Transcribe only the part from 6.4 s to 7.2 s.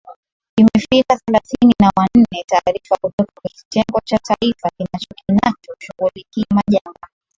majanga